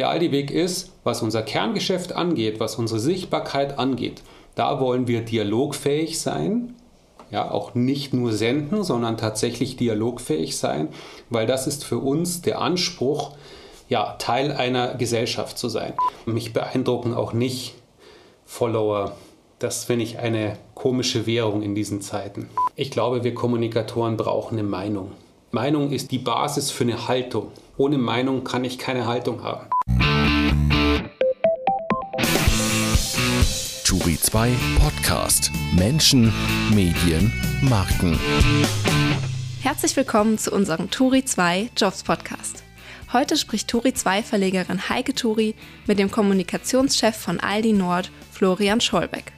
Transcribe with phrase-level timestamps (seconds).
[0.00, 4.22] Der Aldi-Weg ist, was unser Kerngeschäft angeht, was unsere Sichtbarkeit angeht,
[4.54, 6.74] da wollen wir dialogfähig sein,
[7.30, 10.88] ja, auch nicht nur senden, sondern tatsächlich dialogfähig sein,
[11.28, 13.32] weil das ist für uns der Anspruch,
[13.90, 15.92] ja, Teil einer Gesellschaft zu sein.
[16.24, 17.74] Mich beeindrucken auch nicht
[18.46, 19.12] Follower.
[19.58, 22.48] Das finde ich eine komische Währung in diesen Zeiten.
[22.74, 25.12] Ich glaube, wir Kommunikatoren brauchen eine Meinung.
[25.50, 27.48] Meinung ist die Basis für eine Haltung.
[27.76, 29.69] Ohne Meinung kann ich keine Haltung haben.
[33.90, 35.50] Turi 2 Podcast.
[35.72, 36.32] Menschen,
[36.72, 38.16] Medien, Marken.
[39.62, 42.62] Herzlich willkommen zu unserem Turi 2 Jobs Podcast.
[43.12, 45.56] Heute spricht Turi 2 Verlegerin Heike Turi
[45.88, 49.32] mit dem Kommunikationschef von Aldi Nord, Florian Scholbeck.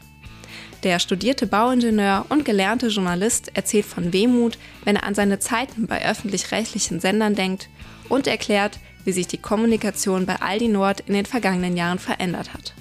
[0.83, 6.05] Der studierte Bauingenieur und gelernte Journalist erzählt von Wehmut, wenn er an seine Zeiten bei
[6.05, 7.71] öffentlich-rechtlichen Sendern denkt
[8.11, 12.75] und erklärt, wie sich die Kommunikation bei Aldi Nord in den vergangenen Jahren verändert hat.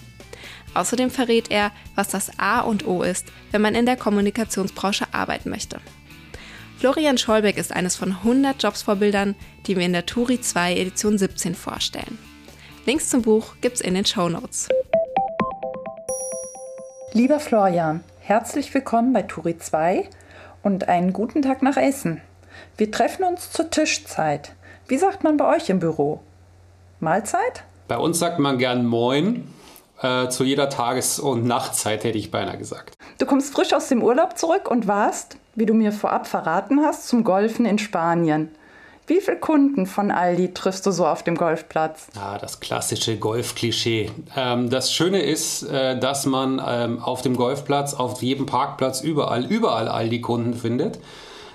[0.73, 5.49] Außerdem verrät er, was das A und O ist, wenn man in der Kommunikationsbranche arbeiten
[5.49, 5.79] möchte.
[6.77, 9.35] Florian Scholbeck ist eines von 100 Jobsvorbildern,
[9.67, 12.17] die wir in der Turi 2 Edition 17 vorstellen.
[12.85, 14.67] Links zum Buch gibt's in den Show Notes.
[17.13, 20.09] Lieber Florian, herzlich willkommen bei Turi 2
[20.63, 22.21] und einen guten Tag nach Essen.
[22.77, 24.53] Wir treffen uns zur Tischzeit.
[24.87, 26.21] Wie sagt man bei euch im Büro?
[26.99, 27.63] Mahlzeit?
[27.87, 29.47] Bei uns sagt man gern Moin.
[30.01, 32.95] Äh, zu jeder Tages- und Nachtzeit hätte ich beinahe gesagt.
[33.19, 37.07] Du kommst frisch aus dem Urlaub zurück und warst, wie du mir vorab verraten hast,
[37.07, 38.49] zum Golfen in Spanien.
[39.07, 42.07] Wie viele Kunden von Aldi triffst du so auf dem Golfplatz?
[42.17, 44.09] Ah, das klassische Golfklischee.
[44.35, 49.45] Ähm, das Schöne ist, äh, dass man ähm, auf dem Golfplatz, auf jedem Parkplatz, überall,
[49.45, 50.99] überall Aldi-Kunden findet.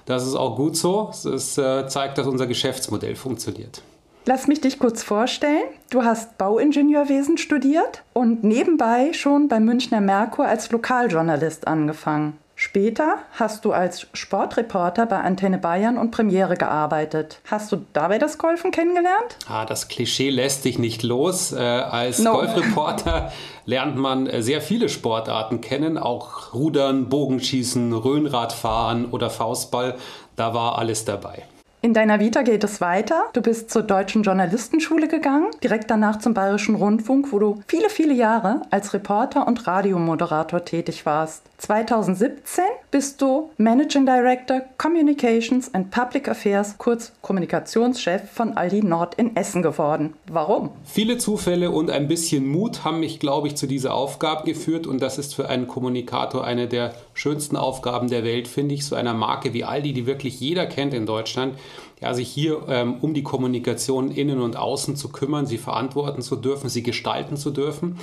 [0.04, 1.10] Das ist auch gut so.
[1.10, 3.80] Es äh, zeigt, dass unser Geschäftsmodell funktioniert.
[4.28, 5.68] Lass mich dich kurz vorstellen.
[5.88, 12.36] Du hast Bauingenieurwesen studiert und nebenbei schon beim Münchner Merkur als Lokaljournalist angefangen.
[12.56, 17.38] Später hast du als Sportreporter bei Antenne Bayern und Premiere gearbeitet.
[17.48, 19.36] Hast du dabei das Golfen kennengelernt?
[19.48, 21.52] Ah, das Klischee lässt dich nicht los.
[21.52, 22.32] Äh, als no.
[22.32, 23.30] Golfreporter
[23.64, 29.94] lernt man äh, sehr viele Sportarten kennen, auch Rudern, Bogenschießen, Röhnradfahren oder Faustball.
[30.34, 31.44] Da war alles dabei.
[31.86, 33.26] In deiner Vita geht es weiter.
[33.32, 38.12] Du bist zur Deutschen Journalistenschule gegangen, direkt danach zum Bayerischen Rundfunk, wo du viele, viele
[38.12, 41.44] Jahre als Reporter und Radiomoderator tätig warst.
[41.58, 49.36] 2017 bist du Managing Director Communications and Public Affairs, kurz Kommunikationschef von Aldi Nord in
[49.36, 50.14] Essen geworden.
[50.28, 50.70] Warum?
[50.84, 55.00] Viele Zufälle und ein bisschen Mut haben mich, glaube ich, zu dieser Aufgabe geführt und
[55.00, 59.14] das ist für einen Kommunikator eine der schönsten Aufgaben der Welt, finde ich, so einer
[59.14, 61.54] Marke wie Aldi, die wirklich jeder kennt in Deutschland
[62.00, 66.36] ja, sich hier ähm, um die Kommunikation innen und außen zu kümmern, sie verantworten zu
[66.36, 67.98] dürfen, sie gestalten zu dürfen.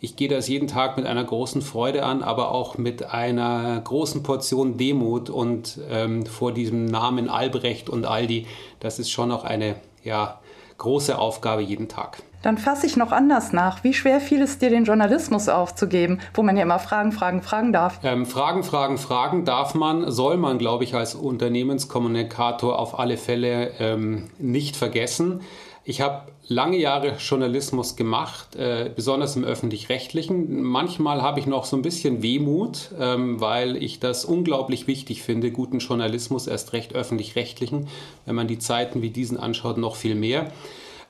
[0.00, 4.22] Ich gehe das jeden Tag mit einer großen Freude an, aber auch mit einer großen
[4.22, 8.46] Portion Demut und ähm, vor diesem Namen Albrecht und Aldi,
[8.80, 10.38] das ist schon noch eine ja,
[10.78, 12.22] große Aufgabe jeden Tag.
[12.42, 13.82] Dann fasse ich noch anders nach.
[13.82, 17.72] Wie schwer fiel es dir, den Journalismus aufzugeben, wo man ja immer Fragen, Fragen, Fragen
[17.72, 17.98] darf?
[18.04, 23.72] Ähm, fragen, Fragen, Fragen darf man, soll man, glaube ich, als Unternehmenskommunikator auf alle Fälle
[23.80, 25.40] ähm, nicht vergessen.
[25.88, 30.62] Ich habe lange Jahre Journalismus gemacht, äh, besonders im öffentlich-rechtlichen.
[30.62, 35.50] Manchmal habe ich noch so ein bisschen Wehmut, ähm, weil ich das unglaublich wichtig finde,
[35.50, 37.88] guten Journalismus, erst recht öffentlich-rechtlichen.
[38.26, 40.52] Wenn man die Zeiten wie diesen anschaut, noch viel mehr.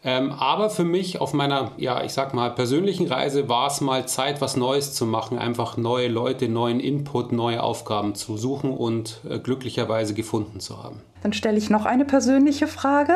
[0.05, 4.07] Ähm, aber für mich auf meiner, ja, ich sag mal, persönlichen Reise war es mal
[4.07, 9.23] Zeit, was Neues zu machen, einfach neue Leute, neuen Input, neue Aufgaben zu suchen und
[9.29, 11.03] äh, glücklicherweise gefunden zu haben.
[11.23, 13.15] Dann stelle ich noch eine persönliche Frage.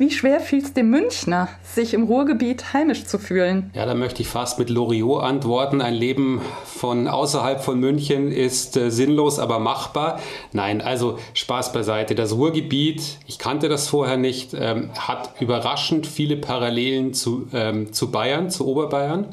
[0.00, 3.70] Wie schwer fiel es dem Münchner, sich im Ruhrgebiet heimisch zu fühlen?
[3.74, 5.82] Ja, da möchte ich fast mit Loriot antworten.
[5.82, 10.18] Ein Leben von außerhalb von München ist äh, sinnlos, aber machbar.
[10.54, 12.14] Nein, also Spaß beiseite.
[12.14, 18.10] Das Ruhrgebiet, ich kannte das vorher nicht, ähm, hat überraschend viele Parallelen zu, ähm, zu
[18.10, 19.26] Bayern, zu Oberbayern.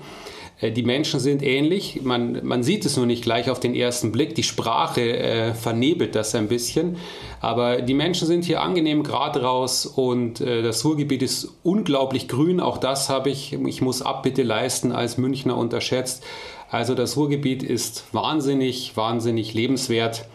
[0.59, 4.11] Äh, die Menschen sind ähnlich, man, man sieht es nur nicht gleich auf den ersten
[4.11, 4.35] Blick.
[4.35, 6.97] Die Sprache äh, vernebelt das ein bisschen.
[7.39, 12.59] Aber die Menschen sind hier angenehm gerade raus und äh, das Ruhrgebiet ist unglaublich grün.
[12.59, 16.23] Auch das habe ich, ich muss Abbitte leisten, als Münchner unterschätzt.
[16.69, 20.27] Also das Ruhrgebiet ist wahnsinnig, wahnsinnig lebenswert.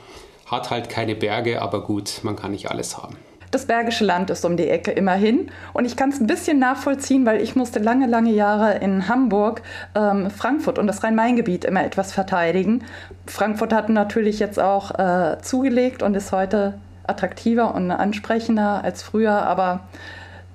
[0.47, 3.17] Hat halt keine Berge, aber gut, man kann nicht alles haben.
[3.53, 5.51] Das Bergische Land ist um die Ecke immerhin.
[5.75, 9.61] Und ich kann es ein bisschen nachvollziehen, weil ich musste lange, lange Jahre in Hamburg,
[9.95, 12.83] ähm, Frankfurt und das Rhein-Main-Gebiet immer etwas verteidigen.
[13.27, 19.43] Frankfurt hat natürlich jetzt auch äh, zugelegt und ist heute attraktiver und ansprechender als früher,
[19.43, 19.81] aber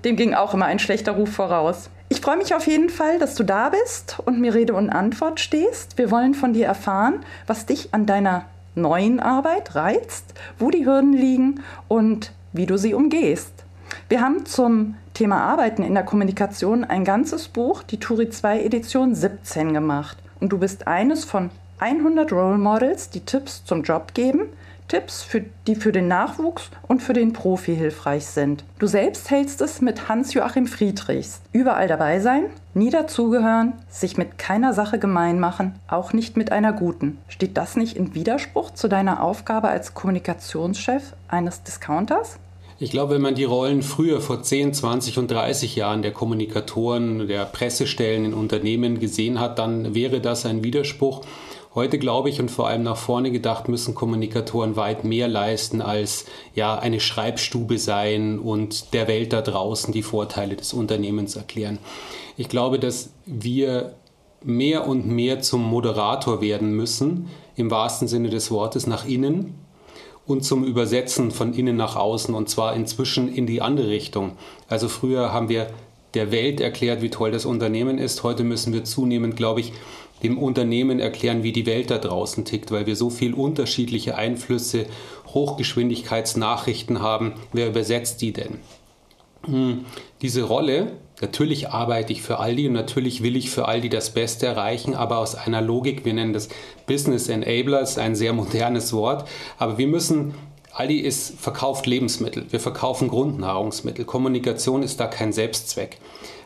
[0.04, 1.92] dem ging auch immer ein schlechter Ruf voraus.
[2.10, 5.40] Ich freue mich auf jeden Fall, dass du da bist und mir Rede und Antwort
[5.40, 6.00] stehst.
[6.00, 11.14] Wir wollen von dir erfahren, was dich an deiner neuen Arbeit reizt, wo die Hürden
[11.14, 13.54] liegen und wie du sie umgehst.
[14.10, 19.16] Wir haben zum Thema Arbeiten in der Kommunikation ein ganzes Buch, die Turi 2 Edition
[19.16, 20.18] 17 gemacht.
[20.40, 21.50] Und du bist eines von
[21.80, 24.42] 100 Role Models, die Tipps zum Job geben,
[24.88, 28.64] Tipps, für, die für den Nachwuchs und für den Profi hilfreich sind.
[28.80, 31.42] Du selbst hältst es mit Hans-Joachim Friedrichs.
[31.52, 36.72] Überall dabei sein, nie dazugehören, sich mit keiner Sache gemein machen, auch nicht mit einer
[36.72, 37.18] guten.
[37.28, 42.40] Steht das nicht in Widerspruch zu deiner Aufgabe als Kommunikationschef eines Discounters?
[42.80, 47.28] Ich glaube, wenn man die Rollen früher vor 10, 20 und 30 Jahren der Kommunikatoren,
[47.28, 51.22] der Pressestellen in Unternehmen gesehen hat, dann wäre das ein Widerspruch.
[51.74, 56.26] Heute glaube ich und vor allem nach vorne gedacht müssen Kommunikatoren weit mehr leisten als
[56.54, 61.80] ja eine Schreibstube sein und der Welt da draußen die Vorteile des Unternehmens erklären.
[62.36, 63.96] Ich glaube, dass wir
[64.44, 69.56] mehr und mehr zum Moderator werden müssen, im wahrsten Sinne des Wortes nach innen
[70.28, 74.34] und zum Übersetzen von innen nach außen und zwar inzwischen in die andere Richtung.
[74.68, 75.68] Also früher haben wir
[76.14, 78.24] der Welt erklärt, wie toll das Unternehmen ist.
[78.24, 79.74] Heute müssen wir zunehmend, glaube ich,
[80.24, 84.86] dem Unternehmen erklären, wie die Welt da draußen tickt, weil wir so viel unterschiedliche Einflüsse,
[85.28, 87.34] Hochgeschwindigkeitsnachrichten haben.
[87.54, 88.60] Wer übersetzt die denn?
[89.46, 89.86] Hm,
[90.22, 94.46] diese Rolle, natürlich arbeite ich für Aldi und natürlich will ich für Aldi das Beste
[94.46, 96.50] erreichen, aber aus einer Logik, wir nennen das
[96.86, 99.28] Business Enablers, ein sehr modernes Wort,
[99.58, 100.34] aber wir müssen
[100.74, 104.06] Aldi ist verkauft Lebensmittel, wir verkaufen Grundnahrungsmittel.
[104.06, 105.98] Kommunikation ist da kein Selbstzweck.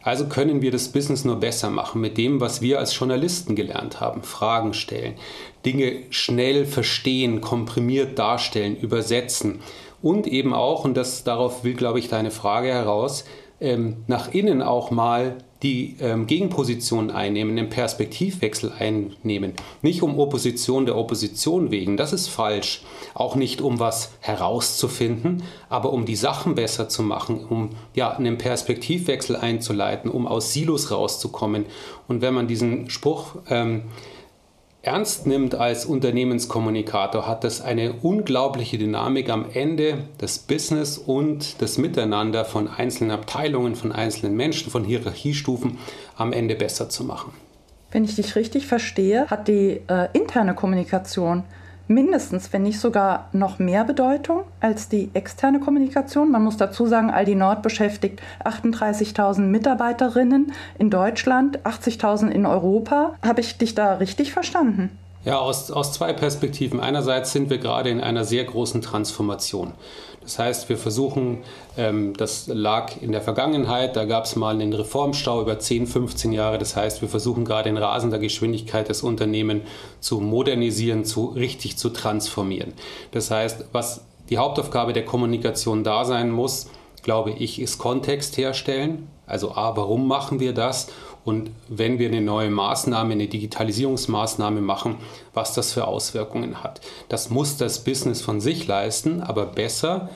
[0.04, 4.00] Also können wir das Business nur besser machen mit dem, was wir als Journalisten gelernt
[4.00, 4.24] haben.
[4.24, 5.16] Fragen stellen,
[5.66, 9.60] Dinge schnell verstehen, komprimiert darstellen, übersetzen
[10.02, 13.26] und eben auch, und das darauf will, glaube ich, deine Frage heraus,
[13.62, 19.54] ähm, nach innen auch mal die ähm, Gegenposition einnehmen, den Perspektivwechsel einnehmen.
[19.84, 22.84] Nicht um Opposition der Opposition wegen, das ist falsch.
[23.14, 28.40] Auch nicht um was herauszufinden, aber um die Sachen besser zu machen, um ja, einen
[28.40, 31.66] Perspektivwechsel einzuleiten, um aus Silos rauszukommen.
[32.08, 33.84] Und wenn man diesen Spruch ähm,
[34.84, 41.78] ernst nimmt als Unternehmenskommunikator, hat das eine unglaubliche Dynamik am Ende das Business und das
[41.78, 45.78] Miteinander von einzelnen Abteilungen, von einzelnen Menschen, von Hierarchiestufen
[46.16, 47.34] am Ende besser zu machen.
[47.92, 51.44] Wenn ich dich richtig verstehe, hat die äh, interne Kommunikation
[51.88, 56.32] mindestens, wenn nicht sogar noch mehr Bedeutung als die externe Kommunikation.
[56.32, 63.16] Man muss dazu sagen, Aldi Nord beschäftigt 38.000 Mitarbeiterinnen in Deutschland, 80.000 in Europa.
[63.22, 64.98] Habe ich dich da richtig verstanden?
[65.24, 66.80] Ja, aus, aus zwei Perspektiven.
[66.80, 69.74] Einerseits sind wir gerade in einer sehr großen Transformation.
[70.22, 71.40] Das heißt, wir versuchen,
[71.78, 76.32] ähm, das lag in der Vergangenheit, da gab es mal einen Reformstau über 10, 15
[76.32, 76.58] Jahre.
[76.58, 79.62] Das heißt, wir versuchen gerade in rasender Geschwindigkeit das Unternehmen
[80.00, 82.74] zu modernisieren, zu richtig zu transformieren.
[83.12, 86.70] Das heißt, was die Hauptaufgabe der Kommunikation da sein muss,
[87.04, 89.08] glaube ich, ist Kontext herstellen.
[89.26, 90.88] Also A, warum machen wir das?
[91.24, 94.98] Und wenn wir eine neue Maßnahme, eine Digitalisierungsmaßnahme machen,
[95.34, 96.82] was das für Auswirkungen hat.
[97.10, 100.10] Das muss das Business von sich leisten, aber besser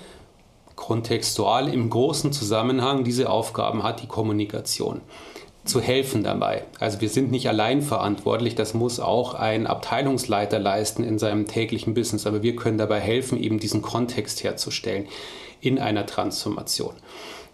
[0.76, 5.02] kontextual im großen Zusammenhang diese Aufgaben hat die Kommunikation
[5.64, 6.64] zu helfen dabei.
[6.80, 11.94] Also wir sind nicht allein verantwortlich, das muss auch ein Abteilungsleiter leisten in seinem täglichen
[11.94, 15.08] Business, aber wir können dabei helfen, eben diesen Kontext herzustellen
[15.62, 16.94] in einer Transformation.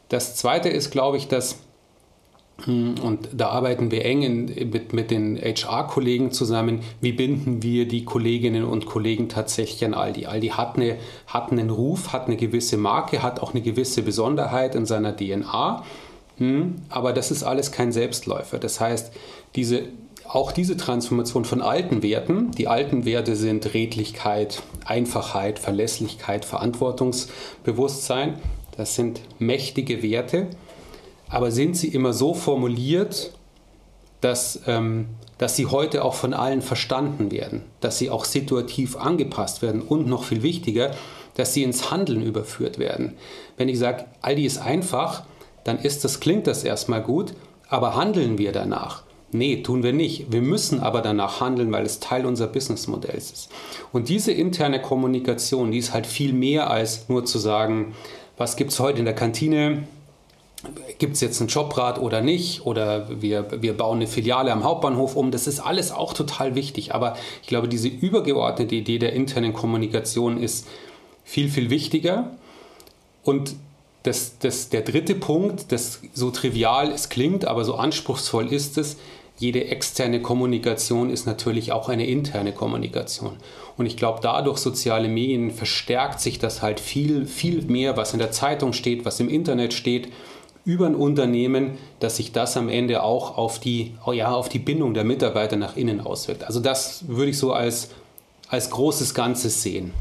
[0.09, 1.59] Das Zweite ist, glaube ich, dass
[2.67, 6.81] und da arbeiten wir eng in, mit, mit den HR-Kollegen zusammen.
[6.99, 10.25] Wie binden wir die Kolleginnen und Kollegen tatsächlich an Aldi?
[10.27, 14.75] Aldi hat, eine, hat einen Ruf, hat eine gewisse Marke, hat auch eine gewisse Besonderheit
[14.75, 15.83] in seiner DNA.
[16.37, 18.59] Hm, aber das ist alles kein Selbstläufer.
[18.59, 19.11] Das heißt,
[19.55, 19.83] diese,
[20.27, 28.35] auch diese Transformation von alten Werten, die alten Werte sind Redlichkeit, Einfachheit, Verlässlichkeit, Verantwortungsbewusstsein.
[28.77, 30.47] Das sind mächtige Werte
[31.31, 33.31] aber sind sie immer so formuliert,
[34.19, 35.07] dass, ähm,
[35.37, 40.07] dass sie heute auch von allen verstanden werden, dass sie auch situativ angepasst werden und
[40.07, 40.91] noch viel wichtiger,
[41.35, 43.13] dass sie ins Handeln überführt werden.
[43.57, 45.23] Wenn ich sage, Aldi ist einfach,
[45.63, 47.33] dann ist das, klingt das erstmal gut,
[47.69, 49.03] aber handeln wir danach?
[49.31, 50.33] Nee, tun wir nicht.
[50.33, 53.49] Wir müssen aber danach handeln, weil es Teil unserer Businessmodells ist.
[53.93, 57.95] Und diese interne Kommunikation, die ist halt viel mehr als nur zu sagen,
[58.37, 59.83] was gibt es heute in der Kantine,
[60.99, 65.15] gibt es jetzt einen Jobrat oder nicht oder wir, wir bauen eine Filiale am Hauptbahnhof
[65.15, 65.31] um.
[65.31, 66.93] Das ist alles auch total wichtig.
[66.93, 70.67] Aber ich glaube, diese übergeordnete Idee der internen Kommunikation ist
[71.23, 72.31] viel, viel wichtiger.
[73.23, 73.55] Und
[74.03, 78.97] das, das, der dritte Punkt, das so trivial es klingt, aber so anspruchsvoll ist es,
[79.37, 83.37] jede externe Kommunikation ist natürlich auch eine interne Kommunikation.
[83.77, 88.19] Und ich glaube, dadurch soziale Medien verstärkt sich das halt viel, viel mehr, was in
[88.19, 90.09] der Zeitung steht, was im Internet steht,
[90.65, 94.93] über ein Unternehmen, dass sich das am Ende auch auf die, ja, auf die Bindung
[94.93, 96.43] der Mitarbeiter nach innen auswirkt.
[96.43, 97.89] Also das würde ich so als,
[98.49, 99.91] als großes Ganzes sehen.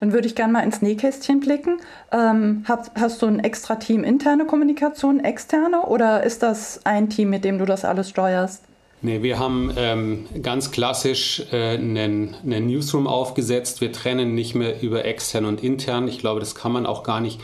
[0.00, 1.78] Dann würde ich gerne mal ins Nähkästchen blicken.
[2.10, 7.28] Ähm, hast, hast, du ein extra Team interne Kommunikation, externe oder ist das ein Team,
[7.28, 8.64] mit dem du das alles steuerst?
[9.02, 13.80] Nee, wir haben ähm, ganz klassisch äh, einen, einen, Newsroom aufgesetzt.
[13.80, 16.08] Wir trennen nicht mehr über extern und intern.
[16.08, 17.40] Ich glaube, das kann man auch gar nicht.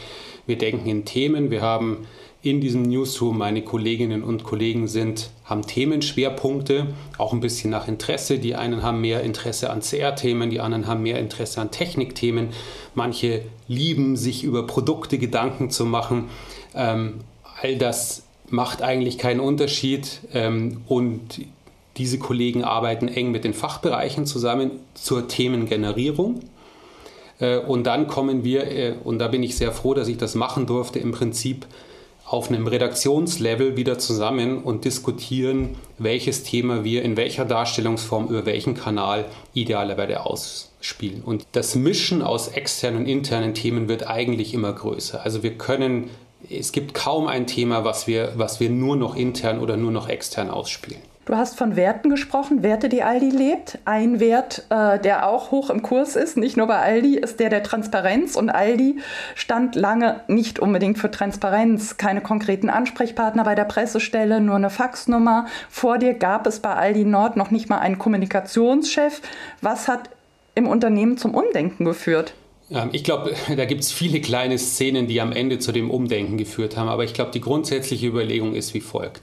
[0.47, 1.51] Wir denken in Themen.
[1.51, 2.07] Wir haben
[2.43, 6.89] in diesem Newsroom meine Kolleginnen und Kollegen sind, haben Themenschwerpunkte,
[7.19, 8.39] auch ein bisschen nach Interesse.
[8.39, 12.51] Die einen haben mehr Interesse an CR-Themen, die anderen haben mehr Interesse an Technikthemen.
[12.95, 16.29] Manche lieben, sich über Produkte Gedanken zu machen.
[16.75, 17.21] Ähm,
[17.61, 21.41] all das macht eigentlich keinen Unterschied ähm, und
[21.97, 26.41] diese Kollegen arbeiten eng mit den Fachbereichen zusammen zur Themengenerierung.
[27.39, 30.35] Äh, und dann kommen wir, äh, und da bin ich sehr froh, dass ich das
[30.35, 31.67] machen durfte, im Prinzip
[32.29, 38.75] auf einem Redaktionslevel wieder zusammen und diskutieren, welches Thema wir in welcher Darstellungsform über welchen
[38.75, 41.23] Kanal idealerweise ausspielen.
[41.23, 45.23] Und das Mischen aus externen und internen Themen wird eigentlich immer größer.
[45.25, 46.11] Also wir können
[46.51, 50.09] es gibt kaum ein Thema, was wir, was wir nur noch intern oder nur noch
[50.09, 51.01] extern ausspielen.
[51.27, 53.81] Du hast von Werten gesprochen, Werte, die Aldi lebt.
[53.85, 57.51] Ein Wert, äh, der auch hoch im Kurs ist, nicht nur bei Aldi, ist der
[57.51, 58.37] der Transparenz.
[58.37, 59.01] Und Aldi
[59.35, 61.97] stand lange nicht unbedingt für Transparenz.
[61.97, 65.47] Keine konkreten Ansprechpartner bei der Pressestelle, nur eine Faxnummer.
[65.69, 69.21] Vor dir gab es bei Aldi Nord noch nicht mal einen Kommunikationschef.
[69.61, 70.11] Was hat
[70.55, 72.35] im Unternehmen zum Umdenken geführt?
[72.93, 76.77] Ich glaube, da gibt es viele kleine Szenen, die am Ende zu dem Umdenken geführt
[76.77, 76.89] haben.
[76.89, 79.23] Aber ich glaube, die grundsätzliche Überlegung ist wie folgt.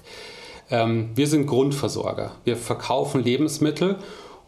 [0.69, 2.31] Ähm, wir sind Grundversorger.
[2.43, 3.97] Wir verkaufen Lebensmittel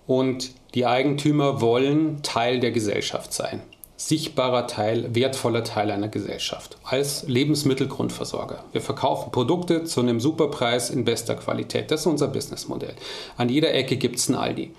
[0.07, 3.61] und die Eigentümer wollen Teil der Gesellschaft sein.
[3.97, 8.65] Sichtbarer Teil, wertvoller Teil einer Gesellschaft als Lebensmittelgrundversorger.
[8.73, 11.91] Wir verkaufen Produkte zu einem Superpreis in bester Qualität.
[11.91, 12.95] Das ist unser Businessmodell.
[13.37, 14.73] An jeder Ecke gibt es ein Aldi.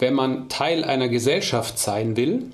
[0.00, 2.46] Wenn man Teil einer Gesellschaft sein will,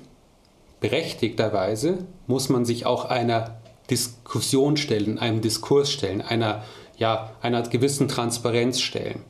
[0.81, 3.57] berechtigterweise muss man sich auch einer
[3.89, 6.63] Diskussion stellen, einem Diskurs stellen, einer,
[6.97, 9.23] ja, einer gewissen Transparenz stellen.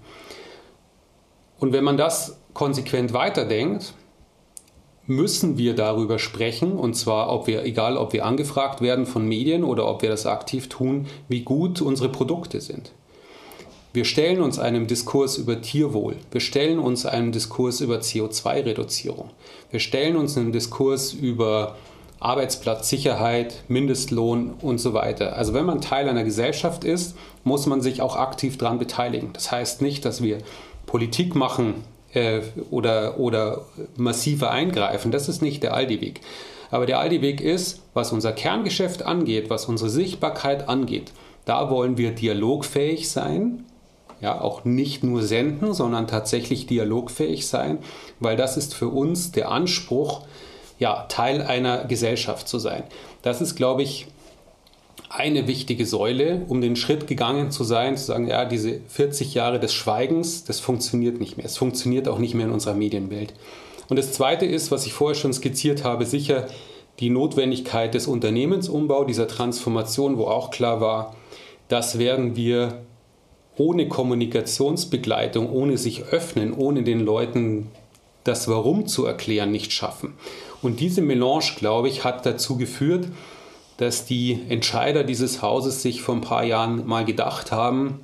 [1.60, 3.94] Und wenn man das konsequent weiterdenkt,
[5.08, 9.64] müssen wir darüber sprechen, und zwar, ob wir, egal ob wir angefragt werden von Medien
[9.64, 12.92] oder ob wir das aktiv tun, wie gut unsere Produkte sind.
[13.94, 19.32] Wir stellen uns einem Diskurs über Tierwohl, wir stellen uns einem Diskurs über CO2-Reduzierung,
[19.72, 21.76] wir stellen uns einem Diskurs über
[22.20, 25.36] Arbeitsplatzsicherheit, Mindestlohn und so weiter.
[25.36, 29.32] Also wenn man Teil einer Gesellschaft ist, muss man sich auch aktiv daran beteiligen.
[29.34, 30.40] Das heißt nicht, dass wir
[30.86, 31.84] Politik machen
[32.14, 33.66] äh, oder, oder
[33.98, 35.12] massiver eingreifen.
[35.12, 36.22] Das ist nicht der Aldi-Weg.
[36.72, 41.12] Aber der Aldi-Weg ist, was unser Kerngeschäft angeht, was unsere Sichtbarkeit angeht,
[41.46, 43.64] da wollen wir dialogfähig sein
[44.20, 47.80] ja, auch nicht nur senden, sondern tatsächlich dialogfähig sein,
[48.20, 50.24] weil das ist für uns der Anspruch,
[50.80, 52.84] ja, Teil einer Gesellschaft zu sein.
[53.22, 54.08] Das ist, glaube ich,
[55.10, 59.60] eine wichtige Säule, um den Schritt gegangen zu sein, zu sagen, ja, diese 40 Jahre
[59.60, 61.46] des Schweigens, das funktioniert nicht mehr.
[61.46, 63.34] Es funktioniert auch nicht mehr in unserer Medienwelt.
[63.90, 66.48] Und das Zweite ist, was ich vorher schon skizziert habe, sicher
[67.00, 71.16] die Notwendigkeit des Unternehmensumbau, dieser Transformation, wo auch klar war,
[71.70, 72.82] das werden wir
[73.56, 77.70] ohne Kommunikationsbegleitung, ohne sich öffnen, ohne den Leuten
[78.28, 80.14] das Warum zu erklären, nicht schaffen.
[80.62, 83.08] Und diese Melange, glaube ich, hat dazu geführt,
[83.78, 88.00] dass die Entscheider dieses Hauses sich vor ein paar Jahren mal gedacht haben,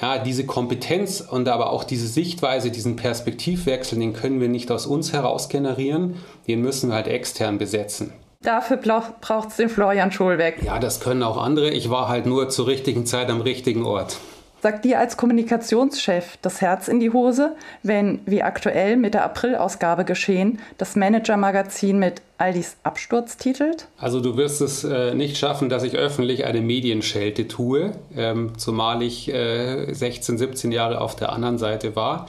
[0.00, 4.86] ja, diese Kompetenz und aber auch diese Sichtweise, diesen Perspektivwechsel, den können wir nicht aus
[4.86, 8.12] uns heraus generieren, den müssen wir halt extern besetzen.
[8.42, 10.62] Dafür braucht es den Florian Schulweg.
[10.62, 11.70] Ja, das können auch andere.
[11.70, 14.16] Ich war halt nur zur richtigen Zeit am richtigen Ort.
[14.62, 20.04] Sagt dir als Kommunikationschef das Herz in die Hose, wenn, wie aktuell mit der April-Ausgabe
[20.04, 23.88] geschehen, das Manager-Magazin mit Aldis Absturz titelt?
[23.96, 29.02] Also du wirst es äh, nicht schaffen, dass ich öffentlich eine Medienschelte tue, ähm, zumal
[29.02, 32.26] ich äh, 16, 17 Jahre auf der anderen Seite war.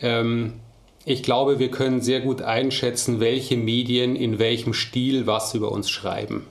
[0.00, 0.54] Ähm,
[1.04, 5.90] ich glaube, wir können sehr gut einschätzen, welche Medien in welchem Stil was über uns
[5.90, 6.46] schreiben.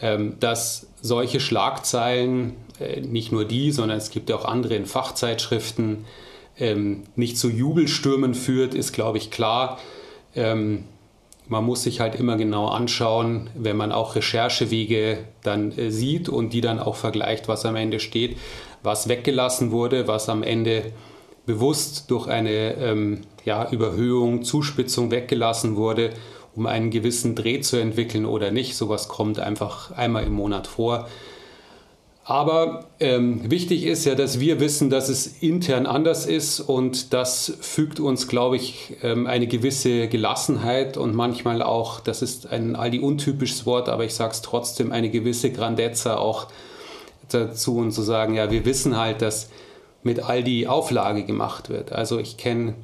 [0.00, 2.54] Ähm, dass solche Schlagzeilen
[3.00, 6.04] nicht nur die, sondern es gibt ja auch andere in Fachzeitschriften,
[6.58, 9.78] ähm, nicht zu Jubelstürmen führt, ist, glaube ich, klar.
[10.34, 10.84] Ähm,
[11.46, 16.52] man muss sich halt immer genau anschauen, wenn man auch Recherchewege dann äh, sieht und
[16.52, 18.38] die dann auch vergleicht, was am Ende steht,
[18.82, 20.92] was weggelassen wurde, was am Ende
[21.46, 26.10] bewusst durch eine ähm, ja, Überhöhung, Zuspitzung weggelassen wurde,
[26.54, 28.76] um einen gewissen Dreh zu entwickeln oder nicht.
[28.76, 31.08] Sowas kommt einfach einmal im Monat vor.
[32.26, 37.52] Aber ähm, wichtig ist ja, dass wir wissen, dass es intern anders ist und das
[37.60, 43.00] fügt uns, glaube ich, ähm, eine gewisse Gelassenheit und manchmal auch, das ist ein Aldi
[43.00, 46.46] untypisches Wort, aber ich sage es trotzdem, eine gewisse Grandezza auch
[47.28, 49.50] dazu und zu sagen, ja, wir wissen halt, dass
[50.02, 51.92] mit Aldi Auflage gemacht wird.
[51.92, 52.74] Also ich kenne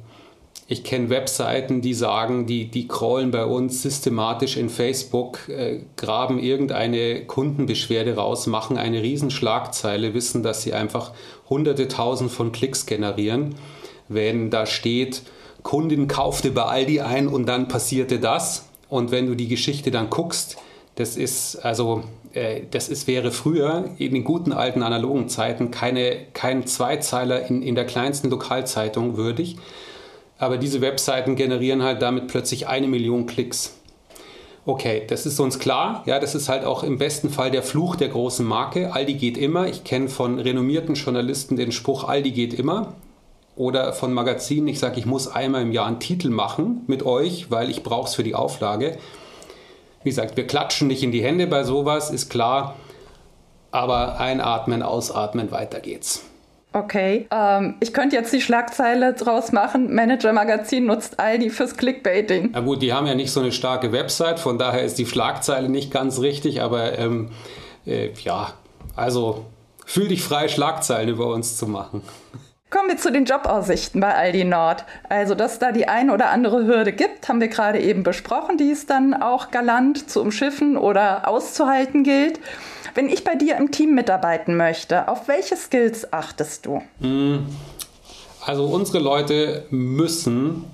[0.71, 6.39] ich kenne Webseiten, die sagen, die, die crawlen bei uns systematisch in Facebook, äh, graben
[6.39, 11.11] irgendeine Kundenbeschwerde raus, machen eine Riesenschlagzeile, wissen, dass sie einfach
[11.49, 13.55] hunderte tausend von Klicks generieren.
[14.07, 15.23] Wenn da steht,
[15.61, 18.69] Kundin kaufte bei Aldi ein und dann passierte das.
[18.87, 20.55] Und wenn du die Geschichte dann guckst,
[20.95, 26.27] das ist also, äh, das ist, wäre früher in den guten alten analogen Zeiten keine,
[26.31, 29.57] kein Zweizeiler in, in der kleinsten Lokalzeitung würdig
[30.41, 33.77] aber diese Webseiten generieren halt damit plötzlich eine Million Klicks.
[34.65, 36.01] Okay, das ist uns klar.
[36.07, 38.91] Ja, das ist halt auch im besten Fall der Fluch der großen Marke.
[38.91, 39.67] Aldi geht immer.
[39.67, 42.95] Ich kenne von renommierten Journalisten den Spruch, Aldi geht immer.
[43.55, 47.51] Oder von Magazinen, ich sage, ich muss einmal im Jahr einen Titel machen mit euch,
[47.51, 48.97] weil ich brauche es für die Auflage.
[50.03, 52.75] Wie gesagt, wir klatschen nicht in die Hände bei sowas, ist klar.
[53.69, 56.30] Aber einatmen, ausatmen, weiter geht's.
[56.73, 62.51] Okay, ähm, ich könnte jetzt die Schlagzeile draus machen, Manager Magazin nutzt Aldi fürs Clickbaiting.
[62.53, 65.67] Na gut, die haben ja nicht so eine starke Website, von daher ist die Schlagzeile
[65.67, 67.31] nicht ganz richtig, aber ähm,
[67.85, 68.53] äh, ja,
[68.95, 69.45] also
[69.85, 72.03] fühl dich frei, Schlagzeilen über uns zu machen.
[72.69, 74.85] Kommen wir zu den Jobaussichten bei Aldi Nord.
[75.09, 78.71] Also, dass da die eine oder andere Hürde gibt, haben wir gerade eben besprochen, die
[78.71, 82.39] es dann auch galant zu umschiffen oder auszuhalten gilt.
[82.93, 86.81] Wenn ich bei dir im Team mitarbeiten möchte, auf welche Skills achtest du?
[86.99, 87.45] Hm.
[88.43, 90.65] Also unsere Leute müssen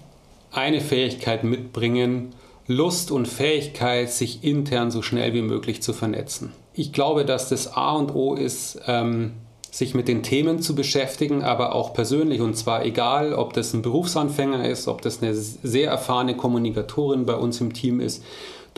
[0.52, 2.34] eine Fähigkeit mitbringen,
[2.68, 6.52] Lust und Fähigkeit, sich intern so schnell wie möglich zu vernetzen.
[6.74, 9.34] Ich glaube, dass das A und O ist, ähm,
[9.72, 12.42] sich mit den Themen zu beschäftigen, aber auch persönlich.
[12.42, 17.36] Und zwar egal, ob das ein Berufsanfänger ist, ob das eine sehr erfahrene Kommunikatorin bei
[17.36, 18.24] uns im Team ist.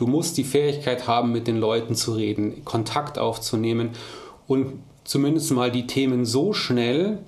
[0.00, 3.90] Du musst die Fähigkeit haben, mit den Leuten zu reden, Kontakt aufzunehmen
[4.46, 7.18] und zumindest mal die Themen so schnell,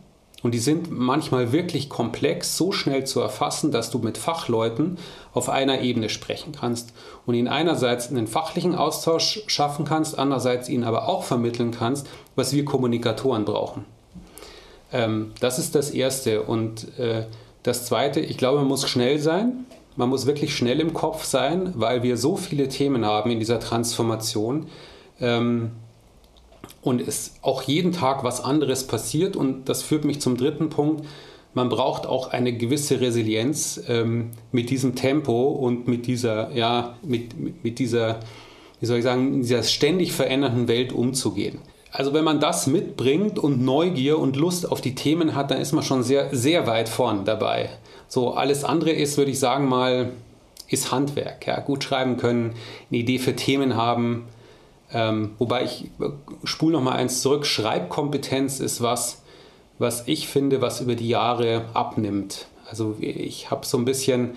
[0.42, 4.96] und die sind manchmal wirklich komplex, so schnell zu erfassen, dass du mit Fachleuten
[5.34, 6.94] auf einer Ebene sprechen kannst
[7.26, 12.54] und ihnen einerseits einen fachlichen Austausch schaffen kannst, andererseits ihnen aber auch vermitteln kannst, was
[12.54, 13.84] wir Kommunikatoren brauchen.
[14.94, 16.40] Ähm, das ist das Erste.
[16.40, 17.26] Und äh,
[17.64, 19.66] das Zweite, ich glaube, man muss schnell sein.
[19.96, 23.60] Man muss wirklich schnell im Kopf sein, weil wir so viele Themen haben in dieser
[23.60, 24.66] Transformation.
[25.20, 25.72] Ähm,
[26.80, 29.36] und es auch jeden Tag was anderes passiert.
[29.36, 31.06] Und das führt mich zum dritten Punkt.
[31.54, 37.62] Man braucht auch eine gewisse Resilienz ähm, mit diesem Tempo und mit dieser, ja, mit,
[37.62, 38.20] mit, dieser,
[38.80, 41.58] wie soll ich sagen, dieser ständig verändernden Welt umzugehen.
[41.92, 45.72] Also wenn man das mitbringt und Neugier und Lust auf die Themen hat, dann ist
[45.72, 47.68] man schon sehr, sehr weit vorn dabei.
[48.08, 50.10] So, alles andere ist, würde ich sagen mal,
[50.68, 51.46] ist Handwerk.
[51.46, 51.60] Ja?
[51.60, 52.54] Gut schreiben können,
[52.90, 54.24] eine Idee für Themen haben.
[54.90, 55.90] Ähm, wobei ich
[56.44, 57.44] spule noch mal eins zurück.
[57.44, 59.22] Schreibkompetenz ist was,
[59.78, 62.46] was ich finde, was über die Jahre abnimmt.
[62.68, 64.30] Also ich habe so ein bisschen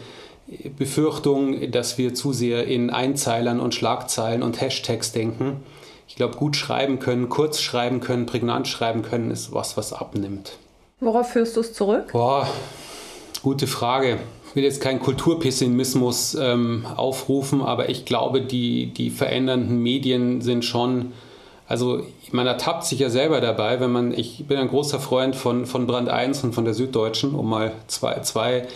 [0.78, 5.64] Befürchtung, dass wir zu sehr in Einzeilern und Schlagzeilen und Hashtags denken.
[6.08, 10.58] Ich glaube, gut schreiben können, kurz schreiben können, prägnant schreiben können, ist was, was abnimmt.
[11.00, 12.12] Worauf führst du es zurück?
[12.14, 12.48] Boah,
[13.46, 14.18] Gute Frage.
[14.50, 20.66] Ich will jetzt keinen Kulturpessimismus ähm, aufrufen, aber ich glaube, die, die verändernden Medien sind
[20.66, 21.12] schon,
[21.68, 25.68] also man ertappt sich ja selber dabei, wenn man, ich bin ein großer Freund von,
[25.68, 28.68] von Brand 1 und von der Süddeutschen, um mal zwei, zwei,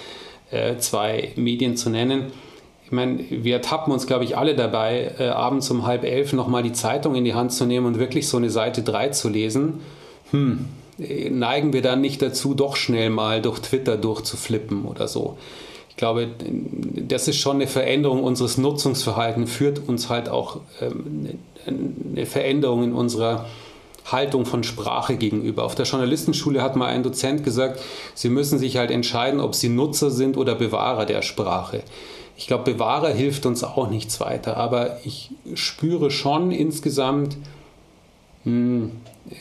[0.51, 2.31] äh, zwei Medien zu nennen.
[2.89, 6.63] Ich meine, wir ertappen uns, glaube ich, alle dabei, äh, abends um halb elf nochmal
[6.63, 9.82] die Zeitung in die Hand zu nehmen und wirklich so eine Seite 3 zu lesen.
[10.32, 10.65] Hm,
[10.97, 15.38] neigen wir dann nicht dazu, doch schnell mal durch Twitter durchzuflippen oder so.
[15.91, 16.30] Ich glaube,
[16.95, 21.30] das ist schon eine Veränderung unseres Nutzungsverhaltens, führt uns halt auch ähm,
[21.67, 23.45] eine Veränderung in unserer
[24.06, 25.63] Haltung von Sprache gegenüber.
[25.63, 27.82] Auf der Journalistenschule hat mal ein Dozent gesagt,
[28.15, 31.84] sie müssen sich halt entscheiden, ob sie Nutzer sind oder Bewahrer der Sprache.
[32.39, 37.36] Ich glaube, Bewahrer hilft uns auch nichts weiter, aber ich spüre schon insgesamt,
[38.45, 38.91] hm,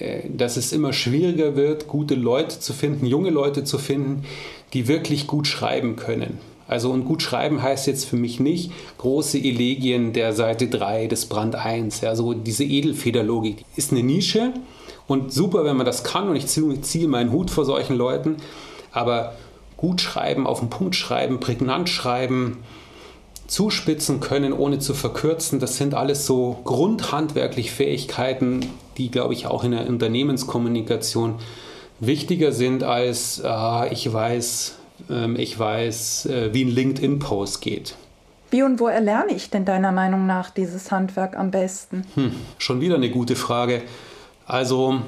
[0.00, 4.24] äh, dass es immer schwieriger wird, gute Leute zu finden, junge Leute zu finden,
[4.72, 6.38] die wirklich gut schreiben können.
[6.66, 11.26] Also und gut schreiben heißt jetzt für mich nicht große Elegien der Seite 3 des
[11.26, 12.00] Brand 1.
[12.00, 14.52] Ja, so diese Edelfederlogik ist eine Nische
[15.06, 18.38] und super, wenn man das kann und ich ziehe meinen Hut vor solchen Leuten.
[18.90, 19.34] Aber
[19.76, 22.58] gut schreiben, auf den Punkt schreiben, prägnant schreiben,
[23.48, 28.66] zuspitzen können, ohne zu verkürzen, das sind alles so grundhandwerkliche Fähigkeiten,
[28.98, 31.36] die, glaube ich, auch in der Unternehmenskommunikation
[31.98, 34.76] wichtiger sind als äh, ich weiß,
[35.10, 37.96] äh, ich weiß, äh, wie ein LinkedIn-Post geht.
[38.50, 42.04] Wie und wo erlerne ich denn deiner Meinung nach dieses Handwerk am besten?
[42.14, 43.82] Hm, schon wieder eine gute Frage.
[44.46, 45.00] Also,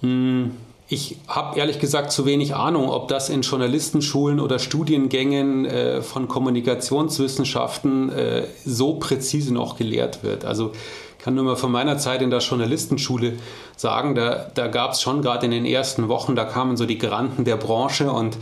[0.00, 0.52] hm,
[0.92, 6.26] ich habe ehrlich gesagt zu wenig Ahnung, ob das in Journalistenschulen oder Studiengängen äh, von
[6.26, 10.44] Kommunikationswissenschaften äh, so präzise noch gelehrt wird.
[10.44, 10.72] Also
[11.16, 13.34] ich kann nur mal von meiner Zeit in der Journalistenschule
[13.76, 16.98] sagen, da, da gab es schon gerade in den ersten Wochen, da kamen so die
[16.98, 18.36] Granden der Branche und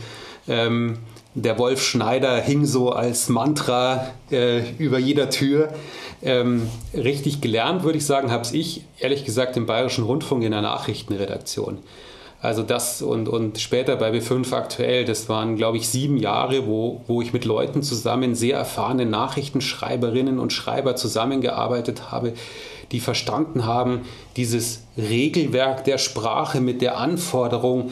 [0.47, 0.97] ähm,
[1.35, 5.71] der Wolf Schneider hing so als Mantra äh, über jeder Tür.
[6.23, 10.63] Ähm, richtig gelernt, würde ich sagen, habe ich ehrlich gesagt im Bayerischen Rundfunk in der
[10.63, 11.77] Nachrichtenredaktion.
[12.41, 17.01] Also das und, und später bei B5 aktuell, das waren, glaube ich, sieben Jahre, wo,
[17.07, 22.33] wo ich mit Leuten zusammen, sehr erfahrenen Nachrichtenschreiberinnen und Schreiber zusammengearbeitet habe,
[22.93, 24.01] die verstanden haben,
[24.37, 27.91] dieses Regelwerk der Sprache mit der Anforderung,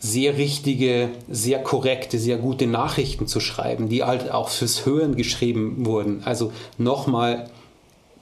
[0.00, 5.86] sehr richtige, sehr korrekte, sehr gute Nachrichten zu schreiben, die halt auch fürs Hören geschrieben
[5.86, 6.22] wurden.
[6.24, 7.50] Also nochmal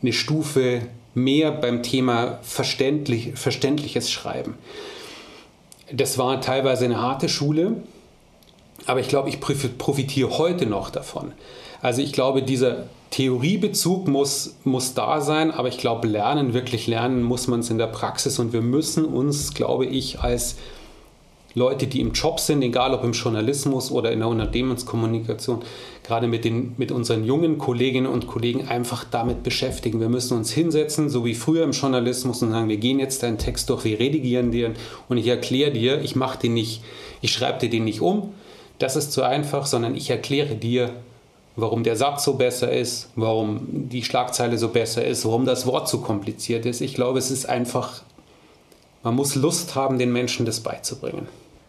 [0.01, 0.83] eine Stufe
[1.15, 4.55] mehr beim Thema verständlich, verständliches Schreiben.
[5.93, 7.83] Das war teilweise eine harte Schule,
[8.87, 11.33] aber ich glaube, ich profitiere heute noch davon.
[11.83, 17.23] Also ich glaube, dieser Theoriebezug muss, muss da sein, aber ich glaube, lernen, wirklich lernen
[17.23, 20.57] muss man es in der Praxis und wir müssen uns, glaube ich, als
[21.57, 25.63] Leute, die im Job sind, egal ob im Journalismus oder in der Unternehmenskommunikation,
[26.05, 29.99] gerade mit, den, mit unseren jungen Kolleginnen und Kollegen einfach damit beschäftigen.
[29.99, 33.39] Wir müssen uns hinsetzen, so wie früher im Journalismus, und sagen, wir gehen jetzt deinen
[33.39, 34.75] Text durch, wir redigieren den
[35.09, 36.83] und ich erkläre dir, ich mache den nicht,
[37.23, 38.35] ich schreibe dir den nicht um,
[38.79, 40.91] das ist zu einfach, sondern ich erkläre dir,
[41.57, 45.89] warum der Satz so besser ist, warum die Schlagzeile so besser ist, warum das Wort
[45.89, 46.83] so kompliziert ist.
[46.83, 48.03] Ich glaube, es ist einfach,
[49.03, 51.27] man muss Lust haben, den Menschen das beizubringen.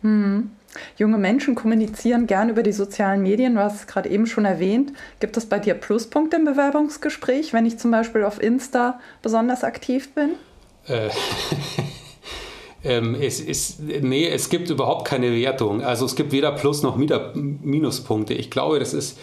[0.08, 0.52] Hm.
[0.98, 3.56] Junge Menschen kommunizieren gern über die sozialen Medien.
[3.56, 4.94] Du hast es gerade eben schon erwähnt.
[5.20, 10.14] Gibt es bei dir Pluspunkte im Bewerbungsgespräch, wenn ich zum Beispiel auf Insta besonders aktiv
[10.14, 10.32] bin?
[10.88, 11.10] Äh,
[12.84, 15.82] ähm, es ist, nee, es gibt überhaupt keine Wertung.
[15.82, 18.34] Also es gibt weder Plus noch Minuspunkte.
[18.34, 19.18] Ich glaube, das ist,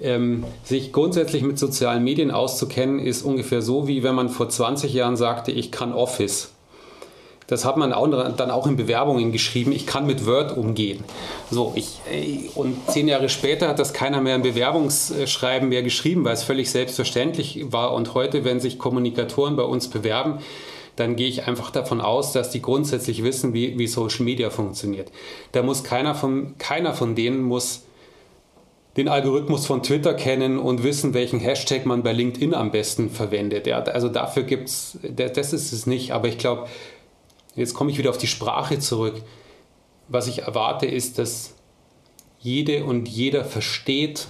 [0.00, 4.92] ähm, sich grundsätzlich mit sozialen Medien auszukennen, ist ungefähr so, wie wenn man vor 20
[4.92, 6.50] Jahren sagte, ich kann Office.
[7.46, 9.72] Das hat man auch, dann auch in Bewerbungen geschrieben.
[9.72, 11.04] Ich kann mit Word umgehen.
[11.50, 12.00] So, ich,
[12.56, 16.70] und zehn Jahre später hat das keiner mehr im Bewerbungsschreiben mehr geschrieben, weil es völlig
[16.70, 17.94] selbstverständlich war.
[17.94, 20.38] Und heute, wenn sich Kommunikatoren bei uns bewerben,
[20.96, 25.12] dann gehe ich einfach davon aus, dass die grundsätzlich wissen, wie, wie Social Media funktioniert.
[25.52, 27.82] Da muss keiner von, keiner von denen muss
[28.96, 33.66] den Algorithmus von Twitter kennen und wissen, welchen Hashtag man bei LinkedIn am besten verwendet.
[33.66, 36.12] Ja, also dafür gibt es, das ist es nicht.
[36.12, 36.66] Aber ich glaube,
[37.56, 39.22] Jetzt komme ich wieder auf die Sprache zurück.
[40.08, 41.54] Was ich erwarte, ist, dass
[42.38, 44.28] jede und jeder versteht,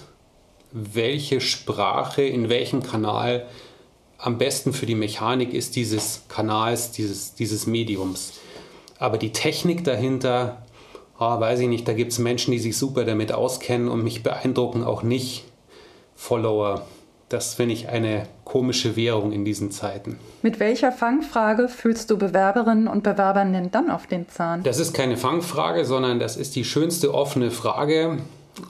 [0.71, 3.47] welche Sprache in welchem Kanal
[4.17, 8.33] am besten für die Mechanik ist dieses Kanals, dieses, dieses Mediums.
[8.97, 10.65] Aber die Technik dahinter,
[11.19, 14.23] oh, weiß ich nicht, da gibt es Menschen, die sich super damit auskennen und mich
[14.23, 15.43] beeindrucken auch nicht
[16.15, 16.87] Follower
[17.29, 20.17] das finde ich eine komische Währung in diesen Zeiten.
[20.41, 24.63] Mit welcher Fangfrage fühlst du Bewerberinnen und Bewerbern denn dann auf den Zahn?
[24.63, 28.19] Das ist keine Fangfrage, sondern das ist die schönste offene Frage.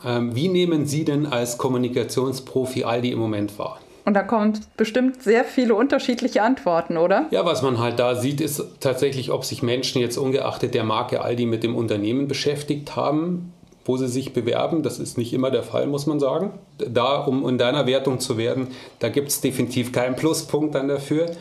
[0.03, 3.79] Ähm, wie nehmen Sie denn als Kommunikationsprofi Aldi im Moment wahr?
[4.03, 7.27] Und da kommen bestimmt sehr viele unterschiedliche Antworten, oder?
[7.29, 11.21] Ja, was man halt da sieht, ist tatsächlich, ob sich Menschen jetzt ungeachtet der Marke
[11.21, 13.53] Aldi mit dem Unternehmen beschäftigt haben
[13.87, 14.83] wo sie sich bewerben.
[14.83, 16.51] Das ist nicht immer der Fall, muss man sagen.
[16.77, 18.67] Da, um in deiner Wertung zu werden,
[18.99, 21.31] da gibt es definitiv keinen Pluspunkt dann dafür.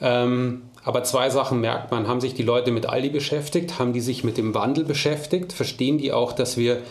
[0.00, 2.06] Ähm, aber zwei Sachen merkt man.
[2.06, 3.78] Haben sich die Leute mit Aldi beschäftigt?
[3.78, 5.52] Haben die sich mit dem Wandel beschäftigt?
[5.52, 6.82] Verstehen die auch, dass wir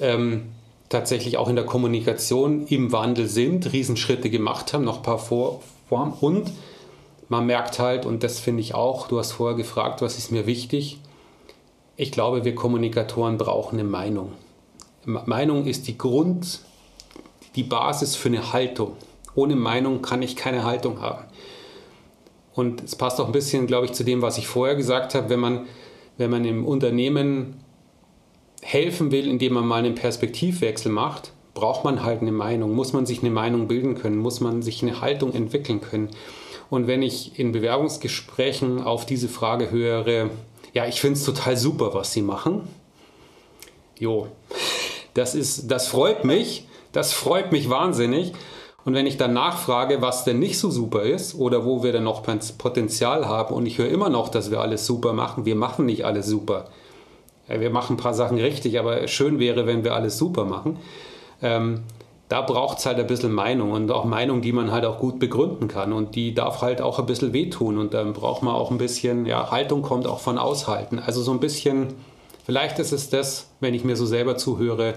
[0.00, 0.46] ähm,
[0.88, 5.60] tatsächlich auch in der Kommunikation im Wandel sind, Riesenschritte gemacht haben, noch ein paar vor,
[5.88, 6.50] vor und
[7.28, 10.46] man merkt halt, und das finde ich auch, du hast vorher gefragt, was ist mir
[10.46, 10.98] wichtig,
[11.96, 14.32] ich glaube, wir Kommunikatoren brauchen eine Meinung.
[15.04, 16.60] Meinung ist die Grund,
[17.56, 18.96] die Basis für eine Haltung.
[19.34, 21.24] Ohne Meinung kann ich keine Haltung haben.
[22.54, 25.28] Und es passt auch ein bisschen, glaube ich, zu dem, was ich vorher gesagt habe,
[25.28, 25.66] wenn man,
[26.18, 27.56] wenn man im Unternehmen
[28.62, 33.06] helfen will, indem man mal einen Perspektivwechsel macht, braucht man halt eine Meinung, muss man
[33.06, 36.08] sich eine Meinung bilden können, muss man sich eine Haltung entwickeln können.
[36.70, 40.30] Und wenn ich in Bewerbungsgesprächen auf diese Frage höre,
[40.74, 42.68] ja, ich finde es total super, was Sie machen.
[43.98, 44.28] Jo,
[45.14, 48.32] das, ist, das freut mich, das freut mich wahnsinnig.
[48.84, 52.02] Und wenn ich dann nachfrage, was denn nicht so super ist oder wo wir denn
[52.02, 52.22] noch
[52.58, 56.04] Potenzial haben und ich höre immer noch, dass wir alles super machen, wir machen nicht
[56.04, 56.66] alles super.
[57.46, 60.78] Wir machen ein paar Sachen richtig, aber schön wäre, wenn wir alles super machen.
[61.40, 61.82] Ähm,
[62.34, 65.20] da braucht es halt ein bisschen Meinung und auch Meinung, die man halt auch gut
[65.20, 68.72] begründen kann und die darf halt auch ein bisschen wehtun und dann braucht man auch
[68.72, 70.98] ein bisschen, ja, Haltung kommt auch von Aushalten.
[70.98, 71.94] Also so ein bisschen,
[72.44, 74.94] vielleicht ist es das, wenn ich mir so selber zuhöre,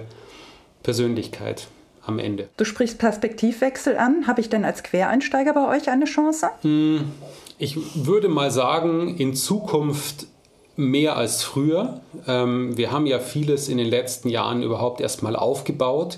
[0.81, 1.67] Persönlichkeit
[2.07, 2.49] am Ende.
[2.57, 4.25] Du sprichst Perspektivwechsel an.
[4.25, 6.49] Habe ich denn als Quereinsteiger bei euch eine Chance?
[6.63, 7.11] Hm,
[7.59, 10.25] ich würde mal sagen, in Zukunft
[10.75, 12.01] mehr als früher.
[12.27, 16.17] Ähm, wir haben ja vieles in den letzten Jahren überhaupt erstmal aufgebaut.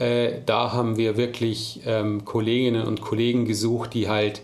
[0.00, 4.40] Äh, da haben wir wirklich ähm, Kolleginnen und Kollegen gesucht, die halt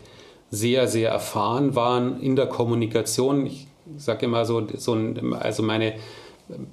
[0.51, 3.47] sehr, sehr erfahren waren in der Kommunikation.
[3.47, 3.67] Ich
[3.97, 5.95] sage immer so, so ein, also meine,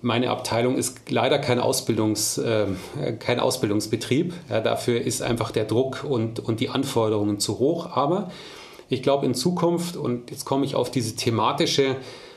[0.01, 2.67] meine Abteilung ist leider kein, Ausbildungs, äh,
[3.19, 4.33] kein Ausbildungsbetrieb.
[4.49, 7.95] Ja, dafür ist einfach der Druck und, und die Anforderungen zu hoch.
[7.95, 8.31] Aber
[8.89, 11.95] ich glaube in Zukunft, und jetzt komme ich auf diese thematische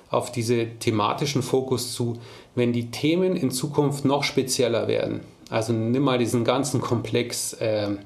[0.09, 2.19] auf diese thematischen Fokus zu,
[2.55, 5.21] wenn die Themen in Zukunft noch spezieller werden.
[5.51, 7.99] Also nimm mal diesen ganzen Komplex ähm,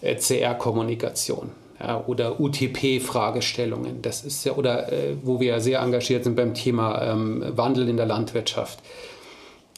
[0.00, 4.02] äh, CR-Kommunikation ja, oder UTP-Fragestellungen.
[4.02, 7.88] Das ist ja, oder äh, wo wir ja sehr engagiert sind beim Thema ähm, Wandel
[7.88, 8.80] in der Landwirtschaft.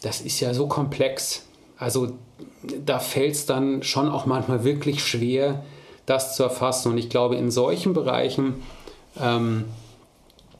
[0.03, 1.45] Das ist ja so komplex.
[1.79, 2.13] Also
[2.85, 5.65] da fällt es dann schon auch manchmal wirklich schwer,
[6.07, 6.93] das zu erfassen.
[6.93, 8.63] Und ich glaube, in solchen Bereichen
[9.21, 9.65] ähm,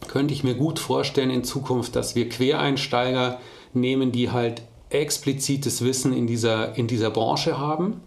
[0.09, 3.39] könnte ich mir gut vorstellen in Zukunft, dass wir Quereinsteiger
[3.73, 8.03] nehmen, die halt explizites Wissen in dieser, in dieser Branche haben.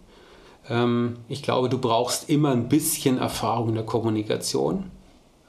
[0.69, 4.91] Ähm, ich glaube, du brauchst immer ein bisschen Erfahrung in der Kommunikation.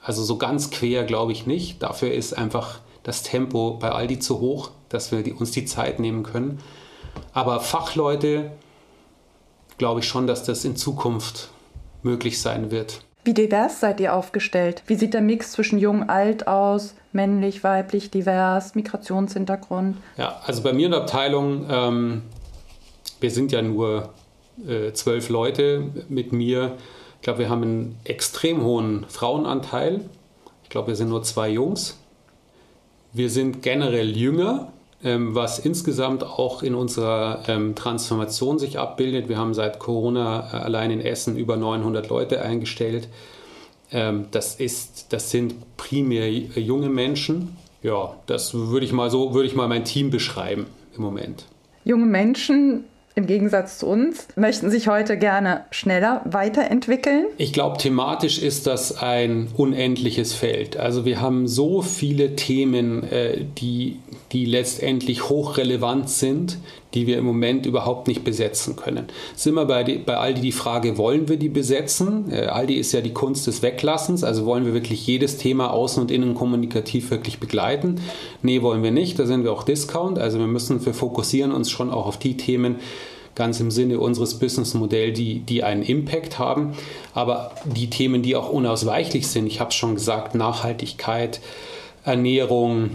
[0.01, 1.81] Also so ganz quer glaube ich nicht.
[1.81, 5.99] Dafür ist einfach das Tempo bei Aldi zu hoch, dass wir die, uns die Zeit
[5.99, 6.59] nehmen können.
[7.33, 8.51] Aber Fachleute
[9.77, 11.49] glaube ich schon, dass das in Zukunft
[12.03, 13.01] möglich sein wird.
[13.25, 14.83] Wie divers seid ihr aufgestellt?
[14.85, 16.93] Wie sieht der Mix zwischen jung, alt aus?
[17.11, 19.97] Männlich, weiblich, divers, Migrationshintergrund?
[20.15, 22.21] Ja, also bei mir in der Abteilung, ähm,
[23.19, 24.13] wir sind ja nur
[24.67, 26.77] äh, zwölf Leute mit mir.
[27.15, 30.01] Ich glaube, wir haben einen extrem hohen Frauenanteil.
[30.61, 31.97] Ich glaube, wir sind nur zwei Jungs.
[33.11, 39.29] Wir sind generell jünger, was insgesamt auch in unserer ähm, Transformation sich abbildet.
[39.29, 43.07] Wir haben seit Corona äh, allein in Essen über 900 Leute eingestellt.
[43.91, 47.55] Ähm, das, ist, das sind primär junge Menschen.
[47.83, 51.45] Ja, das würde ich mal so, würde ich mal mein Team beschreiben im Moment.
[51.83, 57.27] Junge Menschen im Gegensatz zu uns, möchten sich heute gerne schneller weiterentwickeln?
[57.37, 60.75] Ich glaube, thematisch ist das ein unendliches Feld.
[60.75, 63.99] Also wir haben so viele Themen, äh, die,
[64.33, 66.57] die letztendlich hochrelevant sind,
[66.93, 69.07] die wir im Moment überhaupt nicht besetzen können.
[69.35, 72.31] Ist immer bei, die, bei Aldi die Frage, wollen wir die besetzen?
[72.31, 76.01] Äh, Aldi ist ja die Kunst des Weglassens, also wollen wir wirklich jedes Thema außen
[76.01, 77.99] und innen kommunikativ wirklich begleiten?
[78.41, 81.69] Nee, wollen wir nicht, da sind wir auch Discount, also wir müssen, wir fokussieren uns
[81.69, 82.77] schon auch auf die Themen,
[83.35, 86.73] ganz im Sinne unseres Businessmodells, die, die einen Impact haben.
[87.13, 91.41] Aber die Themen, die auch unausweichlich sind, ich habe es schon gesagt, Nachhaltigkeit,
[92.05, 92.91] Ernährung,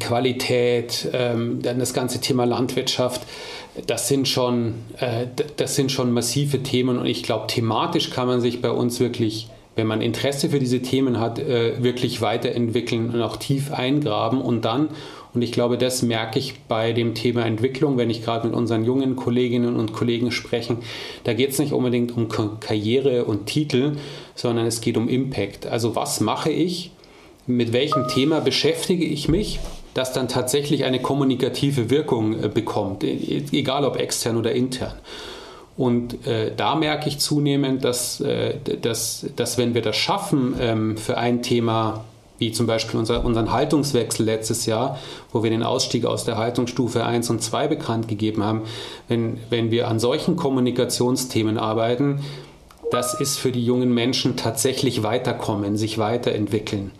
[0.00, 3.22] Qualität, ähm, dann das ganze Thema Landwirtschaft,
[3.86, 8.40] das sind schon, äh, das sind schon massive Themen und ich glaube, thematisch kann man
[8.40, 13.20] sich bei uns wirklich, wenn man Interesse für diese Themen hat, äh, wirklich weiterentwickeln und
[13.22, 14.90] auch tief eingraben und dann,
[15.34, 18.84] und ich glaube, das merke ich bei dem Thema Entwicklung, wenn ich gerade mit unseren
[18.84, 20.76] jungen Kolleginnen und Kollegen spreche,
[21.24, 23.96] da geht es nicht unbedingt um Karriere und Titel,
[24.36, 25.66] sondern es geht um Impact.
[25.66, 26.92] Also was mache ich?
[27.46, 29.60] Mit welchem Thema beschäftige ich mich,
[29.94, 34.94] das dann tatsächlich eine kommunikative Wirkung äh, bekommt, e, egal ob extern oder intern.
[35.76, 40.96] Und äh, da merke ich zunehmend, dass, äh, dass, dass wenn wir das schaffen, ähm,
[40.96, 42.04] für ein Thema,
[42.38, 44.98] wie zum Beispiel unser, unseren Haltungswechsel letztes Jahr,
[45.32, 48.62] wo wir den Ausstieg aus der Haltungsstufe 1 und 2 bekannt gegeben haben,
[49.08, 52.20] wenn, wenn wir an solchen Kommunikationsthemen arbeiten,
[52.90, 56.92] das ist für die jungen Menschen tatsächlich weiterkommen, sich weiterentwickeln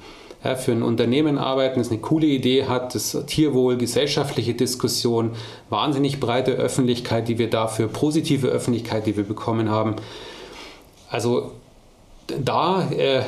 [0.45, 5.31] ja, für ein Unternehmen arbeiten, das eine coole Idee hat, das Tierwohl, gesellschaftliche Diskussion,
[5.71, 9.97] wahnsinnig breite Öffentlichkeit, die wir dafür, positive Öffentlichkeit, die wir bekommen haben.
[11.11, 11.53] Also
[12.27, 13.23] da, äh,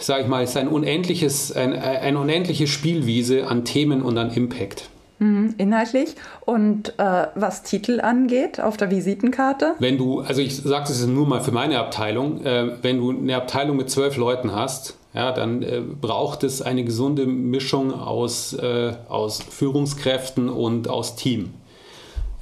[0.00, 4.88] sage ich mal, ist ein unendliches, ein, eine unendliche Spielwiese an Themen und an Impact.
[5.18, 6.14] Mhm, inhaltlich.
[6.46, 9.74] Und äh, was Titel angeht auf der Visitenkarte?
[9.78, 13.36] Wenn du, also ich sage das nur mal für meine Abteilung, äh, wenn du eine
[13.36, 18.94] Abteilung mit zwölf Leuten hast, ja, dann äh, braucht es eine gesunde Mischung aus, äh,
[19.08, 21.54] aus Führungskräften und aus Team.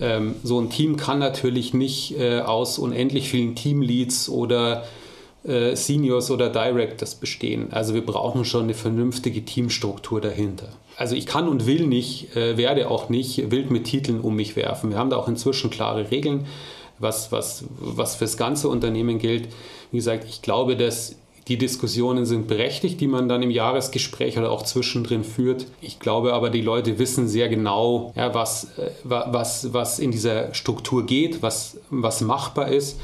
[0.00, 4.84] Ähm, so ein Team kann natürlich nicht äh, aus unendlich vielen Teamleads oder
[5.44, 7.72] äh, Seniors oder Directors bestehen.
[7.72, 10.68] Also wir brauchen schon eine vernünftige Teamstruktur dahinter.
[10.96, 14.56] Also ich kann und will nicht, äh, werde auch nicht wild mit Titeln um mich
[14.56, 14.90] werfen.
[14.90, 16.46] Wir haben da auch inzwischen klare Regeln,
[16.98, 19.48] was, was, was fürs ganze Unternehmen gilt.
[19.90, 21.16] Wie gesagt, ich glaube, dass
[21.48, 25.66] die Diskussionen sind berechtigt, die man dann im Jahresgespräch oder auch zwischendrin führt.
[25.80, 30.52] Ich glaube aber, die Leute wissen sehr genau, ja, was, äh, was, was in dieser
[30.54, 33.00] Struktur geht, was, was machbar ist.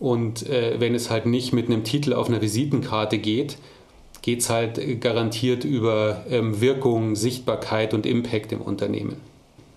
[0.00, 3.58] Und äh, wenn es halt nicht mit einem Titel auf einer Visitenkarte geht,
[4.22, 9.16] geht es halt garantiert über ähm, Wirkung, Sichtbarkeit und Impact im Unternehmen.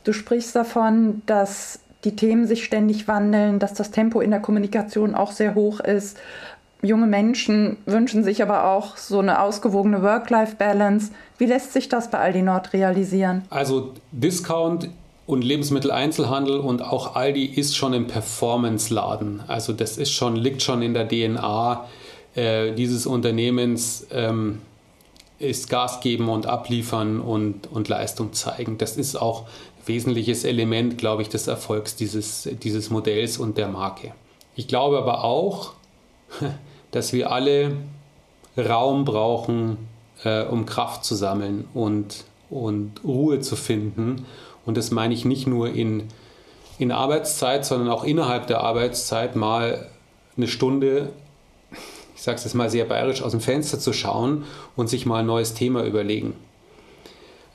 [0.06, 5.15] Du sprichst davon, dass die Themen sich ständig wandeln, dass das Tempo in der Kommunikation
[5.15, 6.17] auch sehr hoch ist.
[6.82, 11.12] Junge Menschen wünschen sich aber auch so eine ausgewogene Work-Life-Balance.
[11.38, 13.44] Wie lässt sich das bei Aldi Nord realisieren?
[13.50, 14.90] Also Discount
[15.26, 19.42] und Lebensmitteleinzelhandel und auch Aldi ist schon ein Performance-Laden.
[19.48, 21.86] Also das ist schon, liegt schon in der DNA
[22.36, 24.06] äh, dieses Unternehmens.
[24.12, 24.62] Ähm,
[25.40, 28.78] ist Gas geben und abliefern und, und Leistung zeigen.
[28.78, 33.68] Das ist auch ein wesentliches Element, glaube ich, des Erfolgs dieses, dieses Modells und der
[33.68, 34.13] Marke.
[34.56, 35.74] Ich glaube aber auch,
[36.91, 37.76] dass wir alle
[38.58, 39.78] Raum brauchen,
[40.23, 44.26] äh, um Kraft zu sammeln und, und Ruhe zu finden.
[44.65, 46.04] Und das meine ich nicht nur in,
[46.80, 49.88] in Arbeitszeit, sondern auch innerhalb der Arbeitszeit mal
[50.36, 51.10] eine Stunde,
[52.15, 54.45] ich sage es jetzt mal sehr bayerisch, aus dem Fenster zu schauen
[54.76, 56.34] und sich mal ein neues Thema überlegen.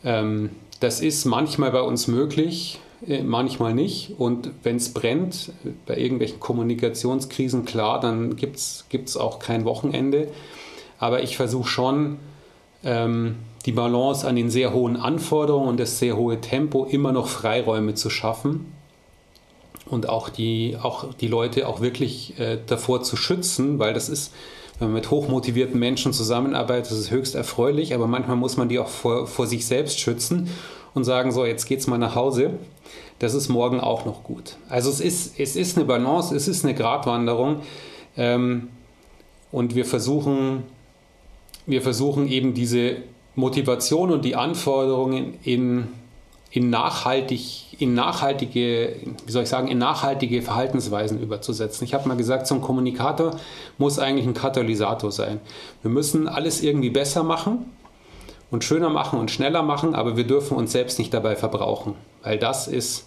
[0.04, 2.80] Ähm, das ist manchmal bei uns möglich,
[3.24, 4.14] manchmal nicht.
[4.18, 5.52] Und wenn es brennt,
[5.86, 10.28] bei irgendwelchen Kommunikationskrisen, klar, dann gibt es auch kein Wochenende.
[10.98, 12.18] Aber ich versuche schon,
[12.84, 13.36] ähm,
[13.66, 17.94] die Balance an den sehr hohen Anforderungen und das sehr hohe Tempo immer noch Freiräume
[17.94, 18.72] zu schaffen
[19.86, 24.32] und auch die, auch die Leute auch wirklich äh, davor zu schützen, weil das ist,
[24.78, 28.78] wenn man mit hochmotivierten Menschen zusammenarbeitet, das ist höchst erfreulich, aber manchmal muss man die
[28.78, 30.48] auch vor, vor sich selbst schützen
[30.94, 32.50] und sagen, so, jetzt geht's mal nach Hause
[33.22, 34.56] das ist morgen auch noch gut.
[34.68, 37.60] Also es ist, es ist eine Balance, es ist eine Gratwanderung
[38.16, 38.70] ähm,
[39.52, 40.64] und wir versuchen,
[41.64, 42.96] wir versuchen eben diese
[43.36, 45.86] Motivation und die Anforderungen in,
[46.50, 51.84] in, nachhaltig, in nachhaltige, wie soll ich sagen, in nachhaltige Verhaltensweisen überzusetzen.
[51.84, 53.36] Ich habe mal gesagt, so ein Kommunikator
[53.78, 55.40] muss eigentlich ein Katalysator sein.
[55.82, 57.66] Wir müssen alles irgendwie besser machen
[58.50, 62.36] und schöner machen und schneller machen, aber wir dürfen uns selbst nicht dabei verbrauchen, weil
[62.36, 63.06] das ist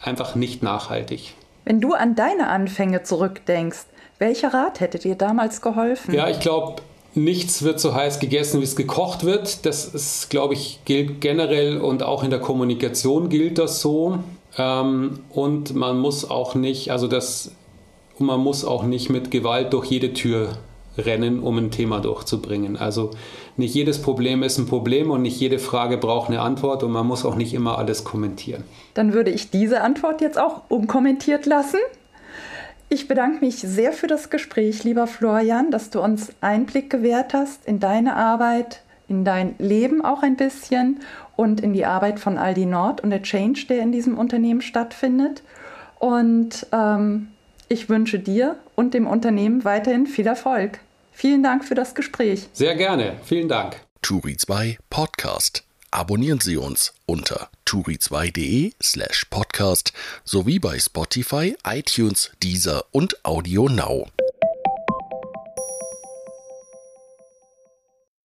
[0.00, 1.34] einfach nicht nachhaltig.
[1.64, 3.86] Wenn du an deine Anfänge zurückdenkst,
[4.18, 6.14] welcher Rat hätte dir damals geholfen?
[6.14, 6.82] Ja, ich glaube,
[7.14, 9.64] nichts wird so heiß gegessen, wie es gekocht wird.
[9.66, 14.18] Das ist, glaube ich, gilt generell und auch in der Kommunikation gilt das so.
[14.58, 17.52] Ähm, und man muss auch nicht, also das,
[18.18, 20.58] man muss auch nicht mit Gewalt durch jede Tür
[20.98, 22.76] rennen, um ein Thema durchzubringen.
[22.76, 23.10] Also
[23.56, 27.06] nicht jedes Problem ist ein Problem und nicht jede Frage braucht eine Antwort und man
[27.06, 28.64] muss auch nicht immer alles kommentieren.
[28.94, 31.78] Dann würde ich diese Antwort jetzt auch unkommentiert lassen.
[32.88, 37.64] Ich bedanke mich sehr für das Gespräch, lieber Florian, dass du uns Einblick gewährt hast
[37.66, 41.00] in deine Arbeit, in dein Leben auch ein bisschen
[41.36, 45.42] und in die Arbeit von Aldi Nord und der Change, der in diesem Unternehmen stattfindet.
[46.00, 47.28] Und ähm,
[47.70, 50.80] ich wünsche dir und dem Unternehmen weiterhin viel Erfolg.
[51.12, 52.48] Vielen Dank für das Gespräch.
[52.52, 53.16] Sehr gerne.
[53.24, 53.80] Vielen Dank.
[54.02, 55.64] Turi 2 Podcast.
[55.90, 59.92] Abonnieren Sie uns unter turi2.de slash podcast
[60.24, 64.06] sowie bei Spotify, iTunes, Deezer und Audio Now.